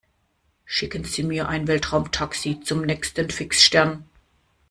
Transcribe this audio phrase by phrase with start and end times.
[0.65, 4.09] Schicken Sie mir ein Weltraumtaxi zum nächsten Fixstern!